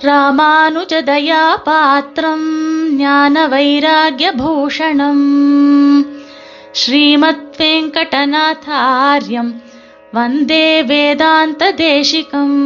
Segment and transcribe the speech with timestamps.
[0.00, 2.44] ராமானுஜதயா பாத்திரம்
[2.98, 5.24] ஞான வைராகியபூஷணம்
[6.80, 9.50] ஸ்ரீமத் வெங்கடநாதாரியம்
[10.12, 12.56] வந்தே வேதாந்த தேசிகம்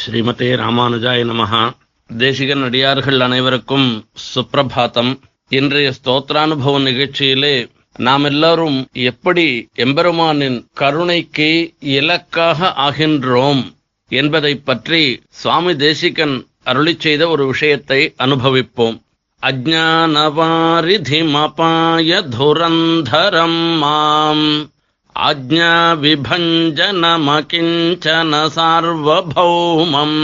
[0.00, 1.62] ஸ்ரீமதே ராமானுஜாய நமஹா
[2.10, 3.88] தேசிகன் அடியார்கள் அனைவருக்கும்
[4.28, 5.12] சுப்பிரபாத்தம்
[5.50, 7.56] இன்றைய ஸ்தோத்ரானுபவ நிகழ்ச்சியிலே
[7.96, 9.48] நாம் எல்லாரும் எப்படி
[9.84, 11.50] எம்பெருமானின் கருணைக்கு
[11.94, 13.62] இலக்காக ஆகின்றோம்
[14.10, 19.00] என்பதை பற்றி சுவாமி தேசிகன் அருளி செய்த ஒரு விஷயத்தை அனுபவிப்போம்.
[19.42, 24.70] அஜானவாரிதிமபாய துரந்தரம் மாம்.
[25.16, 30.20] ஆஜா விபஞ்சனமகிஞ்சன சார்வபௌமம்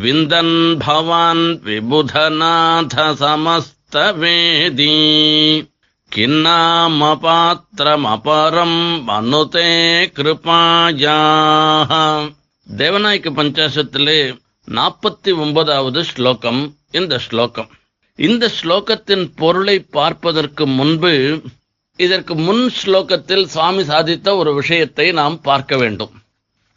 [0.00, 4.96] விந்தன் பவான் விபுதநாத சமஸ்தவேதி
[6.16, 9.70] கிண்ணாமபாத்திரமபரம் மனுதே
[10.16, 11.20] கிருபாயா.
[12.74, 14.38] தேவநாயக்க பஞ்சாசத்திலே
[14.70, 17.68] நாற்பத்தி ஒன்பதாவது ஸ்லோகம் இந்த ஸ்லோகம்.
[18.16, 21.42] இந்த ஸ்லோகத்தின் பொருளை பார்ப்பதற்கு முன்பு
[21.96, 26.10] இதற்கு முன் ஸ்லோகத்தில் சுவாமி சாதித்த ஒரு விஷயத்தை நாம் பார்க்க வேண்டும்.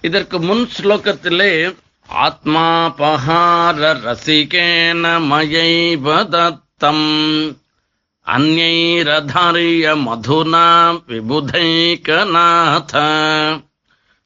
[0.01, 1.75] இதற்கு முன் ஸ்லோகத்திலே
[2.07, 7.09] ஆத்மா பகார ரசிகேன மயைவ தத்தம்
[8.25, 10.67] அந்நைரதாரிய மதுனா
[11.07, 12.93] விபுதைகநாத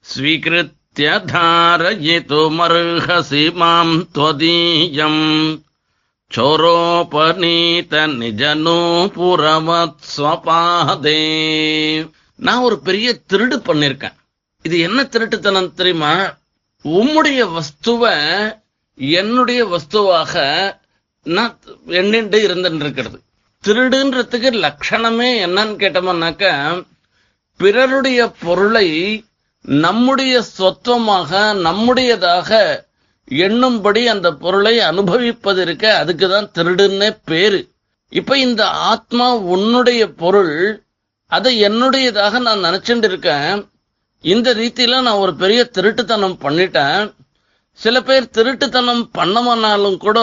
[0.05, 0.81] ஸ்வீகிருத்
[1.30, 2.66] தாரயிதுமர்ஹசி
[3.54, 5.22] மாம் त्वदीयम्
[6.30, 11.20] சோரோபநீத நிஜனூபுரவத் ஸ்வபாதே
[12.38, 14.16] நான் ஒரு பெரிய திருடு பண்ணிருக்கேன்
[14.64, 16.12] இது என்ன திருட்டுத்தனம் தெரியுமா
[16.84, 18.02] உம்முடைய வஸ்துவ
[19.16, 20.34] என்னுடைய வஸ்துவாக
[21.26, 21.54] நான்
[22.00, 23.18] எண்ணிட்டு இருந்துட்டு இருக்கிறது
[23.64, 26.44] திருடுன்றதுக்கு லட்சணமே என்னன்னு கேட்டோம்னாக்க
[27.60, 28.88] பிறருடைய பொருளை
[29.65, 32.49] நம்முடைய சொத்துவமாக நம்முடையதாக
[33.29, 37.71] எண்ணும்படி அந்த பொருளை அனுபவிப்பது இருக்க அதுக்கு தான் திருடுன்னே பேரு.
[38.09, 40.83] இப்ப இந்த ஆத்மா உன்னுடைய பொருள்
[41.27, 43.67] அதை என்னுடையதாக நான் நினைச்சுட்டு இருக்கேன்
[44.21, 47.13] இந்த ரீதியில நான் ஒரு பெரிய திருட்டுத்தனம் பண்ணிட்டேன்.
[47.71, 50.19] சில பேர் திருட்டுத்தனம் பண்ணமானாலும் கூட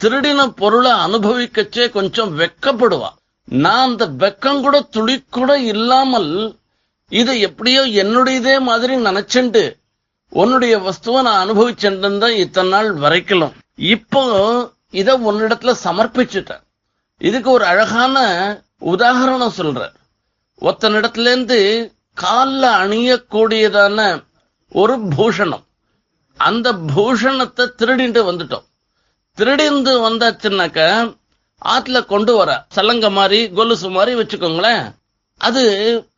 [0.00, 3.10] திருடின பொருளை அனுபவிக்கச்சே கொஞ்சம் வெக்கப்படுவா.
[3.44, 6.56] நான் அந்த வெக்கம் கூட துளி கூட இல்லாமல்
[7.12, 9.64] இதை எப்படியோ என்னுடையதே மாதிரி நினைச்சுண்டு
[10.32, 13.52] உன்னுடைய வஸ்துவை நான் அனுபவிச்சுட்டு தான் இத்தனை நாள் வரைக்கலாம்.
[13.94, 14.22] இப்போ
[15.00, 16.62] இத உன்னிடத்துல சமர்ப்பிச்சுட்டேன்.
[17.20, 18.16] இதுக்கு ஒரு அழகான
[18.92, 19.94] உதாகரணம் சொல்றேன்.
[20.62, 21.58] ஒத்தனிடத்துல இருந்து
[22.22, 23.98] காலில் அணியக்கூடியதான
[24.72, 25.64] ஒரு பூஷணம்.
[26.40, 28.66] அந்த பூஷணத்தை திருடிண்டு வந்துட்டோம்.
[29.38, 30.80] திருடிந்து வந்தாச்சுன்னாக்க
[31.62, 34.84] ஆத்துல கொண்டு வர சலங்க மாதிரி கொலுசு மாதிரி வச்சுக்கோங்களேன்.
[35.38, 35.62] அது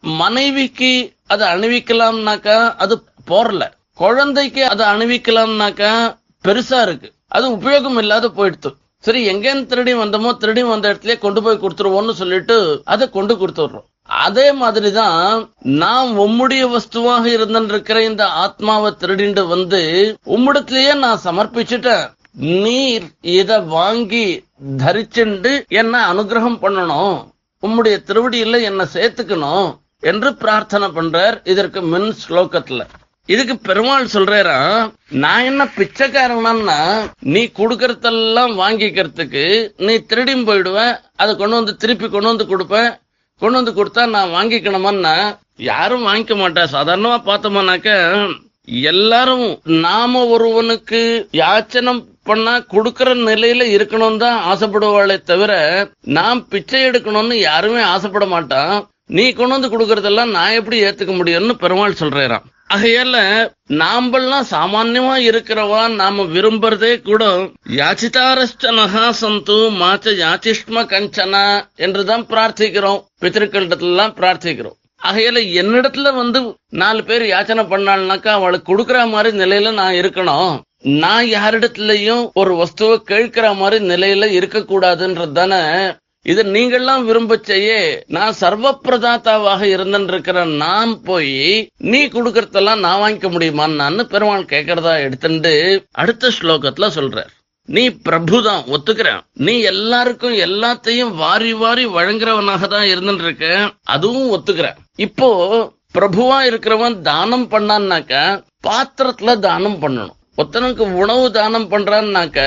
[0.01, 3.63] மனைவிக்கு அதை அணிவிக்கலாம்னாக்கா அது போறல.
[3.95, 7.13] குழந்தைக்கு அதை அணிவிக்கலாம்னாக்கா பெருசா இருக்கு.
[7.29, 8.75] அது உபயோகம் இல்லாத போயிடுத்து.
[8.99, 13.85] சரி எங்கேன்னு திருடி வந்தோமோ திருடி வந்த இடத்துல கொண்டு போய் கொடுத்துருவோம்னு சொல்லிட்டு அதை கொண்டு கொடுத்துடுறோம்.
[14.05, 19.81] அதே மாதிரிதான் நான் உம்முடைய வஸ்துவாக இருந்திருக்கிற இந்த ஆத்மாவை திருடிண்டு வந்து
[20.27, 22.11] உம்மிடத்திலேயே நான் சமர்ப்பிச்சுட்டேன்.
[22.39, 24.45] நீர் இத வாங்கி
[24.77, 27.27] தரிச்சுண்டு என்ன அனுகிரகம் பண்ணணும்.
[27.63, 29.69] உம்முடைய திருவடியில என்ன சேர்த்துக்கணும்
[30.01, 32.83] என்று பிரார்த்தனை பண்றார் இதற்கு மின் ஸ்லோகத்துல.
[33.27, 34.57] இதுக்கு பெருமாள் சொல்றா
[35.09, 36.77] நான் என்ன பிச்சைக்காரனா
[37.21, 39.43] நீ கொடுக்கறதெல்லாம் வாங்கிக்கிறதுக்கு
[39.77, 40.79] நீ திருடியும் போயிடுவ
[41.17, 42.91] அதை கொண்டு வந்து திருப்பி கொண்டு வந்து கொடுப்பேன்
[43.43, 46.63] கொண்டு வந்து கொடுத்தா நான் வாங்கிக்கணுமான்னா யாரும் வாங்கிக்க மாட்டா.
[46.73, 47.91] சாதாரணமா பார்த்தோம்னாக்க
[48.93, 55.53] எல்லாரும் நாம ஒருவனுக்கு யாச்சனம் பண்ணா கொடுக்கற நிலையில இருக்கணும் தான் ஆசைப்படுவாளே தவிர
[56.17, 58.77] நான் பிச்சை எடுக்கணும்னு யாருமே ஆசைப்பட மாட்டான்.
[59.17, 63.19] நீ கொண்டு வந்து கொடுக்கறதெல்லாம் நான் எப்படி ஏத்துக்க முடியும்னு பெருமாள் சொல்றான் ஆகையால
[63.81, 67.23] நாம்பெல்லாம் சாமான்யமா இருக்கிறவா நாம விரும்புறதே கூட
[67.79, 71.45] யாச்சிதாரஷ்ட நகா சந்து மாச்ச யாச்சிஷ்ம கஞ்சனா
[71.87, 73.01] என்றுதான் பிரார்த்திக்கிறோம்.
[73.23, 74.77] பித்திருக்களிடத்துல பிரார்த்திக்கிறோம்.
[75.09, 76.39] அகையில என்னிடத்துல வந்து
[76.81, 80.55] நாலு பேர் யாச்சனை பண்ணாள்னாக்கா அவளுக்கு கொடுக்குற மாதிரி நிலையில நான் இருக்கணும்.
[80.83, 85.93] நான் யாரிடத்துலயும் ஒரு வஸ்துவை கேட்கிற மாதிரி நிலையில இருக்கக்கூடாதுன்றது தானே
[86.23, 94.45] இது நீங்கள்லாம் விரும்பச்சையே நான் சர்வ பிரதாத்தாவாக இருந்திருக்கிற நான் போய் நீ கொடுக்கறதெல்லாம் நான் வாங்கிக்க முடியுமான்னு பெருமாள்
[94.45, 97.33] கேட்கறதா எடுத்துட்டு அடுத்த ஸ்லோகத்துல சொல்றார்.
[97.65, 99.21] நீ பிரபுதான் ஒத்துக்கிறேன்.
[99.33, 104.77] நீ எல்லாருக்கும் எல்லாத்தையும் வாரி வாரி வழங்குறவனாக தான் இருந்துட்டு இருக்க அதுவும் ஒத்துக்கிறேன்.
[104.97, 105.29] இப்போ
[105.99, 110.17] பிரபுவா இருக்கிறவன் தானம் பண்ணான்னாக்க பாத்திரத்துல தானம் பண்ணணும்.
[110.39, 112.41] ஒருத்தனுக்கு உணவு தானம் பண்றான்னாக்க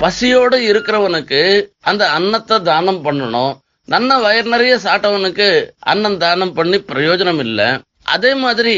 [0.00, 1.40] பசியோட இருக்கிறவனுக்கு
[1.80, 3.52] அந்த அன்னத்தை தானம் பண்ணணும்.
[3.84, 5.48] நன்ன வயிறு நிறைய சாட்டவனுக்கு
[5.78, 7.60] அன்னம் தானம் பண்ணி பிரயோஜனம் இல்ல.
[8.02, 8.76] அதே மாதிரி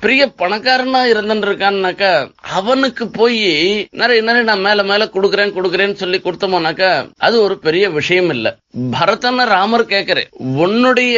[0.00, 2.10] பெரிய பணக்காரனா இருந்துட்டு
[2.40, 3.38] அவனுக்கு போய்
[3.90, 8.58] நிறைய நிறைய நான் மேல மேல கொடுக்குறேன் கொடுக்குறேன்னு சொல்லி கொடுத்தோம்னாக்கா அது ஒரு பெரிய விஷயம் இல்ல.
[8.90, 11.16] பரதன ராமர் கேக்குறேன் உன்னுடைய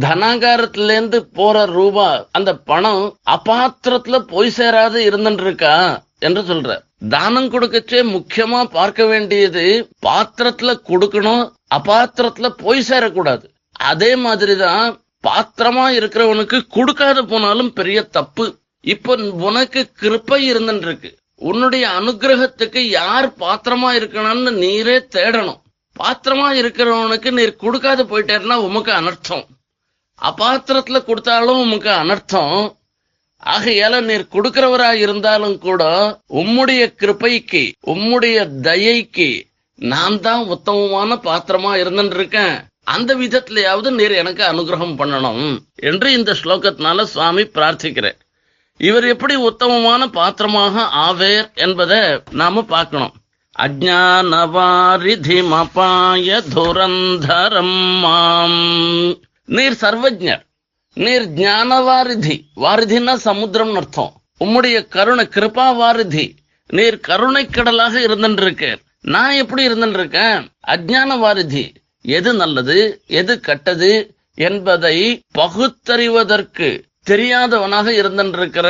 [0.00, 6.02] தனாகாரத்துல இருந்து போற ரூபா அந்த பணம் அபாத்திரத்துல போய் சேராது இருந்துட்டு இருக்கா?
[6.18, 6.78] என்று சொல்ற.
[7.08, 13.44] தானம் கொடுக்கச்சே முக்கியமா பார்க்க வேண்டியது பாத்திரத்துல கொடுக்கணும் அபாத்திரத்துல போய் சேரக்கூடாது.
[13.72, 18.44] அதே மாதிரிதான் பாத்திரமா இருக்கிறவனுக்கு கொடுக்காத போனாலும் பெரிய தப்பு.
[18.84, 19.16] இப்ப
[19.48, 21.10] உனக்கு கிருப்பை இருந்துருக்கு
[21.48, 25.60] உன்னுடைய அனுகிரகத்துக்கு யார் பாத்திரமா இருக்கணும்னு நீரே தேடணும்.
[25.96, 29.44] பாத்திரமா இருக்கிறவனுக்கு நீர் கொடுக்காத போயிட்டேன்னா உமக்கு அனர்த்தம்.
[30.18, 32.56] அபாத்திரத்துல கொடுத்தாலும் உமக்கு அனர்த்தம்.
[33.42, 35.82] ஆகையால நீர் கொடுக்கிறவரா இருந்தாலும் கூட
[36.40, 38.36] உம்முடைய கிருப்பைக்கு உம்முடைய
[38.68, 39.30] தயைக்கு
[39.78, 47.02] நான் தான் உத்தமமான பாத்திரமா இருந்துட்டு இருக்கேன் அந்த விதத்திலேயாவது நீர் எனக்கு அனுகிரகம் பண்ணணும் என்று இந்த ஸ்லோகத்தினால
[47.02, 48.14] சுவாமி பிரார்த்திக்கிறேன்
[48.76, 53.12] இவர் எப்படி உத்தமமான பாத்திரமாக ஆவேர் என்பதை நாம பார்க்கணும்.
[53.58, 59.18] அஜானவாரிதிமபாய துரந்தரம் மாம்.
[59.44, 60.46] நீர் சர்வஜர்
[60.94, 62.40] நீர் ஞானவாரிதி.
[62.56, 64.22] வாரிதினா சமுத்திரம் அர்த்தம்.
[64.44, 66.36] உம்முடைய கருணை கிருபா வாரிதி
[66.68, 70.48] நீர் கருணை கடலாக இருந்துட்டு நான் எப்படி இருந்துட்டு இருக்கேன்?
[70.66, 72.78] அஜான வாரிதி எது நல்லது
[73.20, 73.92] எது கெட்டது
[74.34, 74.96] என்பதை
[75.38, 76.68] பகுத்தறிவதற்கு
[77.10, 78.68] தெரியாதவனாக இருந்திருக்கிற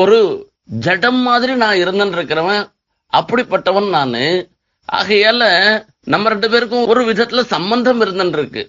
[0.00, 0.18] ஒரு
[0.64, 2.64] ஜடம் மாதிரி நான் இருந்திருக்கிறவன் இருக்கிறவன்
[3.12, 4.24] அப்படிப்பட்டவன் நானு.
[4.88, 5.42] ஆகையால
[6.04, 8.62] நம்ம ரெண்டு பேருக்கும் ஒரு விதத்துல சம்பந்தம் இருந்துட்டு இருக்கு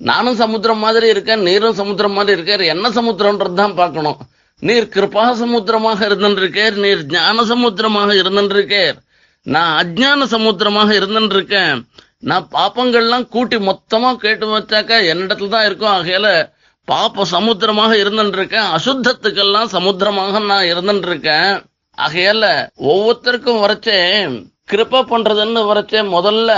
[0.00, 2.64] நானும் சமுத்திரம் மாதிரி இருக்கேன் நீரும் சமுத்திரம் மாதிரி இருக்கார்.
[2.72, 4.18] என்ன சமுத்திரம்ன்றது தான் பார்க்கணும்.
[4.62, 8.96] நீர் கிருபா சமுத்திரமாக இருந்திருக்கேர் நீர் ஞான சமுத்திரமாக இருந்திருக்கேர்.
[9.42, 11.80] நான் அஜ்ஞான சமுத்திரமாக இருந்திருக்கேன்.
[12.22, 15.94] நான் பாப்பங்கள்லாம் கூட்டி மொத்தமா கேட்டு வச்சாக்கா என்னிடத்துல தான் இருக்கும்.
[15.98, 16.28] ஆகையில
[16.88, 21.50] பாப்ப சமுத்திரமாக இருந்திருக்கேன் அசுத்தத்துக்கெல்லாம் சமுத்திரமாக நான் இருந்துருக்கேன்
[21.98, 22.44] ஆகையால
[22.92, 23.98] ஒவ்வொருத்தருக்கும் வரைச்சே
[24.70, 26.52] கிருப்ப பண்றதுன்னு வரைச்சே முதல்ல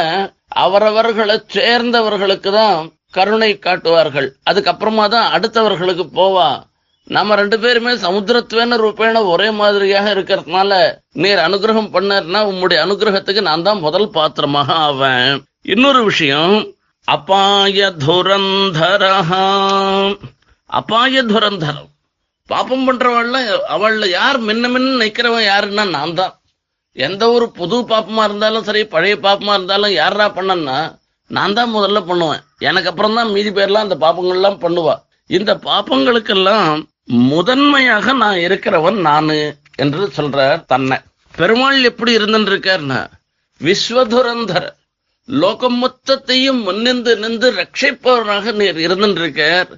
[0.64, 2.76] அவரவர்களை சேர்ந்தவர்களுக்கு தான்
[3.16, 4.28] கருணை காட்டுவார்கள்.
[4.50, 6.48] அதுக்கப்புறமா தான் அடுத்தவர்களுக்கு போவா.
[7.16, 10.72] நம்ம ரெண்டு பேருமே சமுத்திரத்துவேன ரூபேண ஒரே மாதிரியாக இருக்கிறதுனால
[11.22, 15.38] நீர் அனுகிரகம் பண்ணார்னா உம்முடைய அனுகிரகத்துக்கு நான் தான் முதல் பாத்திரமாக ஆவேன்.
[15.64, 16.56] இன்னொரு விஷயம்
[17.08, 19.44] அபாய துரந்தரஹா
[20.70, 21.88] அபாய துரந்தரம்
[22.48, 23.38] பாப்பம் பண்றவள்ல
[23.74, 26.34] அவள்ல யார் மின்ன மின்னு நிக்கிறவன் யாருன்னா நான் தான்.
[26.96, 30.78] எந்த ஒரு புது பாப்பமா இருந்தாலும் சரி பழைய பாப்பமா இருந்தாலும் யாரா பண்ணன்னா
[31.30, 32.42] நான் தான் முதல்ல பண்ணுவேன்.
[32.60, 34.94] எனக்கு அப்புறம் தான் மீதி பேர்லாம் அந்த பாப்பங்கள்லாம் பண்ணுவா.
[35.30, 36.72] இந்த பாப்பங்களுக்கெல்லாம்
[37.32, 39.38] முதன்மையாக நான் இருக்கிறவன் நானு
[39.76, 40.38] என்று சொல்ற
[40.72, 40.98] தன்னை.
[41.34, 43.00] பெருமாள் எப்படி இருந்துட்டு இருக்காருன்னா
[43.60, 44.62] விஸ்வதுரந்தர
[45.30, 49.68] லோகம் மொத்தத்தையும் முன்னிந்து நின்று ரட்சிப்பவராக நீர் இருந்துட்டு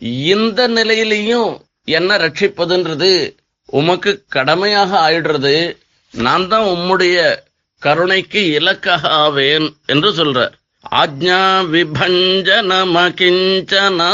[0.00, 5.76] இந்த நிலையிலையும் என்ன ரட்சிப்பதுன்றது உமக்கு கடமையாக ஆயிடுறது.
[6.12, 7.36] நான் தான் உம்முடைய
[7.78, 10.52] கருணைக்கு இலக்காக ஆவேன் என்று சொல்றார்.
[10.90, 11.40] ஆஜ்ஞா
[11.72, 12.58] விபஞ்சனமகிஞ்சன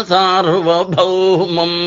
[0.08, 1.78] சார்வபௌமம்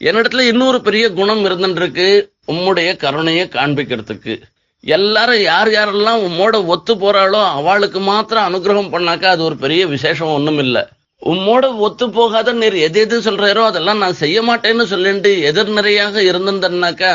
[0.00, 2.26] என்னிடத்துல இன்னொரு பெரிய குணம் இருந்துருக்கு.
[2.46, 4.40] உம்முடைய கருணையை காண்பிக்கிறதுக்கு.
[4.84, 10.58] எல்லாரும் யார் யாரெல்லாம் உம்மோட ஒத்து போறாளோ அவளுக்கு மாத்திரம் அனுகிரகம் பண்ணாக்கா அது ஒரு பெரிய விசேஷம் ஒன்றும்
[10.58, 10.82] இல்லை.
[11.22, 17.12] உம்மோட ஒத்து போகாத நீர் எது எது சொல்றாரோ அதெல்லாம் நான் செய்ய மாட்டேன்னு சொல்லிட்டு எதிர்நிறையாக இருந்திருந்தேன்னாக்கா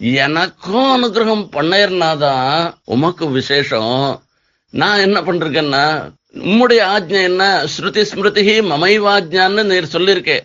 [0.00, 4.20] எனக்கும் அனுகிரகம் பண்ணிருந்தாதான் உமக்கு விசேஷம்.
[4.70, 5.84] நான் என்ன பண்றேன்னா
[6.50, 7.44] உம்முடைய ஆஜ்ஞை என்ன?
[7.74, 10.44] ஸ்ருதி ஸ்மிருதி மமைவாஜ்ஞான்னு நீர் சொல்லியிருக்கேன்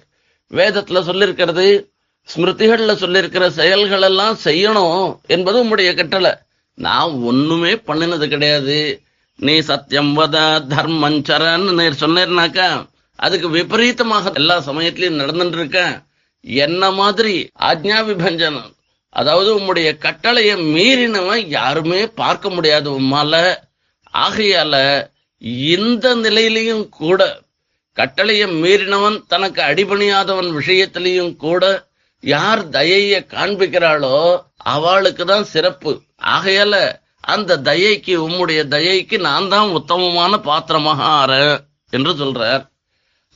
[0.52, 1.68] வேதத்துல சொல்லியிருக்கிறது
[2.28, 6.32] ஸ்மிருதிகள்ல சொல்லியிருக்கிற செயல்கள் எல்லாம் செய்யணும் என்பது உம்முடைய கட்டளை.
[6.78, 8.78] நான் ஒண்ணுமே பண்ணினது கிடையாது.
[9.36, 10.38] நீ சத்தியம் வத
[10.74, 12.68] தர்மஞ்சரன்னு நீர் சொன்னேர்னாக்கா
[13.16, 15.80] அதுக்கு விபரீதமாக எல்லா சமயத்திலையும் நடந்துட்டு இருக்க
[16.44, 17.36] என்ன மாதிரி
[17.70, 18.72] ஆஜ்ஞா விபஞ்சனம்?
[19.10, 23.34] அதாவது உம்முடைய கட்டளையை மீறினவன் யாருமே பார்க்க முடியாது உம்மால.
[24.26, 24.76] ஆகையால
[25.74, 27.22] இந்த நிலையிலையும் கூட
[27.94, 31.64] கட்டளையை மீறினவன் தனக்கு அடிபணியாதவன் விஷயத்திலையும் கூட
[32.24, 35.94] யார் தயைய காண்பிக்கிறாளோ அவளுக்கு தான் சிறப்பு.
[36.24, 36.76] ஆகையால
[37.20, 41.58] அந்த தயைக்கு உம்முடைய தயைக்கு நான் தான் உத்தமமான பாத்திரமாக ஆறேன்
[41.90, 42.64] என்று சொல்றார்.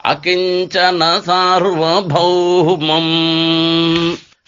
[0.03, 3.13] அகிஞ்சன சார்வபௌமம்.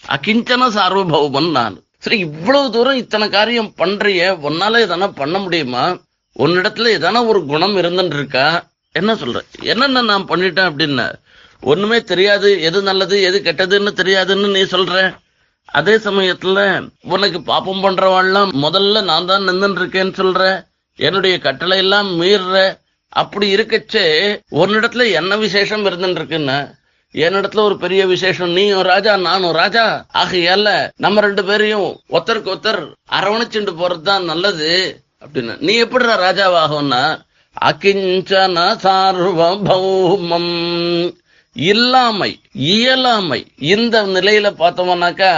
[0.08, 1.82] அகிஞ்சன சார்வபௌமன் நான்.
[1.98, 5.98] சரி இவ்வளவு தூரம் இத்தனை காரியம் பண்றிய உன்னால எதனா பண்ண முடியுமா?
[6.38, 9.40] உன்னிடத்துல எதனா ஒரு குணம் இருந்துட்டு இருக்கா என்ன சொல்ற?
[9.60, 11.12] என்னென்ன நான் பண்ணிட்டேன் அப்படின்னு
[11.60, 15.14] ஒண்ணுமே தெரியாது எது நல்லது எது கெட்டதுன்னு தெரியாதுன்னு நீ சொல்ற?
[15.64, 20.64] அதே சமயத்துல உனக்கு பாப்பம் பண்றவாள்லாம் முதல்ல நான் தான் நின்று இருக்கேன்னு சொல்ற.
[20.96, 22.80] என்னுடைய கட்டளை எல்லாம் மீறுற.
[23.08, 26.74] அப்படி இருக்கச்சே உன்னிடத்துல என்ன விசேஷம் இருந்துட்டு இருக்குன்னு
[27.12, 30.06] என்னிடத்துல ஒரு பெரிய விசேஷம் நீயும் ராஜா நானும் ராஜா.
[30.14, 35.60] ஆகையால நம்ம ரெண்டு பேரையும் ஒருத்தருக்கு ஒருத்தர் அரவணைச்சுண்டு போறதுதான் நல்லது அப்படின்னு.
[35.60, 37.20] நீ எப்படிடா ராஜாவாகும்னா
[37.60, 40.52] அகிஞ்சன சார்வபௌமம்.
[41.56, 42.30] இல்லாமை
[42.68, 43.40] இயலாமை.
[43.72, 45.32] இந்த நிலையில பார்த்தோம்னாக்கா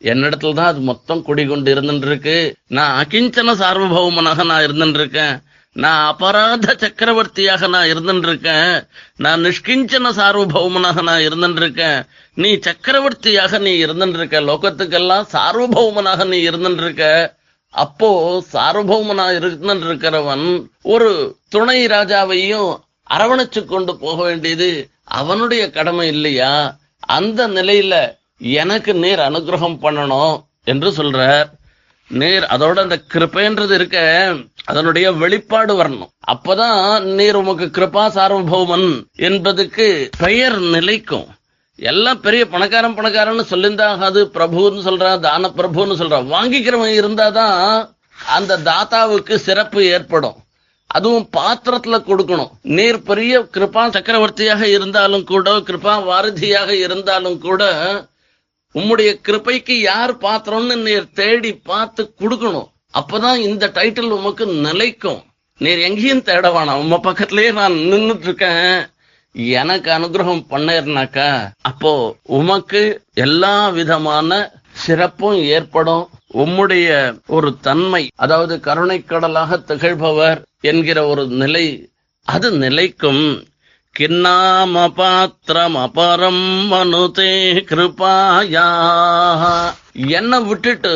[0.00, 2.36] என்னிடத்துல தான் அது மொத்தம் குடிகொண்டு இருந்துட்டு இருக்கு
[2.68, 5.34] நான் அகிஞ்சன சார்வபௌமனாக நான் இருந்துட்டு இருக்கேன்
[5.76, 8.72] நான் அபராத சக்கரவர்த்தியாக நான் இருந்துட்டு இருக்கேன்
[9.16, 11.98] நான் நிஷ்கிஞ்சன சார்வபௌமனாக நான் இருந்துட்டு இருக்கேன்
[12.36, 17.06] நீ சக்கரவர்த்தியாக நீ இருந்துட்டு இருக்க லோகத்துக்கெல்லாம் சார்வபௌமனாக நீ இருந்துட்டு இருக்க
[17.74, 18.10] அப்போ
[18.52, 20.46] சார்வபௌமனா இருந்துட்டு இருக்கிறவன்
[20.86, 21.10] ஒரு
[21.48, 22.70] துணை ராஜாவையும்
[23.10, 24.68] அரவணைச்சு கொண்டு போக வேண்டியது
[25.12, 26.76] அவனுடைய கடமை இல்லையா?
[26.98, 31.48] அந்த நிலையில எனக்கு நேர் அனுகிரகம் பண்ணணும் என்று சொல்றார்.
[32.08, 36.08] நீர் அதோட அந்த கிருப்பைன்றது இருக்க அதனுடைய வெளிப்பாடு வரணும்.
[36.32, 41.26] அப்பதான் நீர் உமக்கு கிருபா சார்வபௌமன் என்பதுக்கு பெயர் நிலைக்கும்.
[41.76, 46.20] எல்லாம் பெரிய பணக்காரன் பணக்காரன்னு சொல்லியிருந்தாகாது பிரபுன்னு சொல்றா தான பிரபுன்னு சொல்றா.
[46.34, 47.88] வாங்கிக்கிறவன் இருந்தாதான்
[48.28, 50.41] அந்த தாத்தாவுக்கு சிறப்பு ஏற்படும்.
[50.96, 52.52] அதுவும் பாத்திரத்துல கொடுக்கணும்.
[52.76, 57.62] நீர் பெரிய கிருபா சக்கரவர்த்தியாக இருந்தாலும் கூட கிருபா வாரதியாக இருந்தாலும் கூட
[58.78, 62.68] உம்முடைய கிருப்பைக்கு யார் பாத்திரம்னு நீர் தேடி பார்த்து கொடுக்கணும்.
[63.00, 65.20] அப்பதான் இந்த டைட்டில் உமக்கு நிலைக்கும்.
[65.60, 66.80] நீர் எங்கேயும் தேட வேணாம்.
[66.84, 68.72] உம்ம பக்கத்திலேயே நான் நின்றுட்டு இருக்கேன்
[69.60, 71.28] எனக்கு அனுகிரகம் பண்ணேர்னாக்கா
[71.68, 71.92] அப்போ
[72.38, 72.82] உமக்கு
[73.26, 74.40] எல்லா விதமான
[74.82, 76.04] சிறப்பும் ஏற்படும்.
[76.32, 76.88] உம்முடைய
[77.26, 81.64] ஒரு தன்மை அதாவது கருணைக்கடலாக திகழ்பவர் என்கிற ஒரு நிலை
[82.28, 83.24] அது நிலைக்கும்
[83.94, 87.32] கிண்ணாம பாத்திரம் அபரம் மனுதே
[87.70, 88.68] கிருபாயா
[90.10, 90.94] என்ன விட்டுட்டு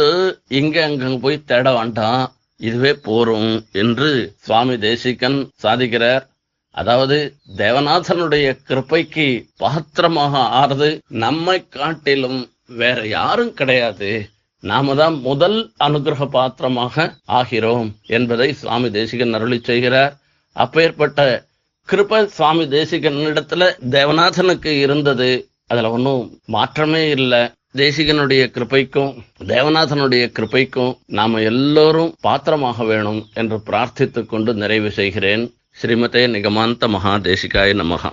[0.49, 2.25] இங்க அங்க போய் தேட வேண்டாம்
[2.61, 6.25] இதுவே போரும் என்று சுவாமி தேசிகன் சாதிக்கிறார்.
[6.71, 7.19] அதாவது
[7.57, 9.27] தேவநாதனுடைய கிருப்பைக்கு
[9.57, 14.29] பாத்திரமாக ஆறுது நம்மை காட்டிலும் வேற யாரும் கிடையாது.
[14.61, 20.19] நாம தான் முதல் அனுகிரக பாத்திரமாக ஆகிறோம் என்பதை சுவாமி தேசிகன் அருளி செய்கிறார்.
[20.53, 21.45] அப்பேற்பட்ட
[21.89, 25.49] கிருப சுவாமி தேசிகனிடத்துல தேவநாதனுக்கு இருந்தது.
[25.67, 27.41] அதுல ஒன்றும் மாற்றமே இல்லை.
[27.77, 35.55] தேசிகனுடைய கிருபைக்கும் தேவநாதனுடைய கிருபைக்கும் நாம எல்லோரும் பாத்திரமாக வேணும் என்று பிரார்த்தித்துக் கொண்டு நிறைவு செய்கிறேன்.
[35.83, 38.13] ஸ்ரீமதே நிகமாந்த மகாதேசிகாய நமகா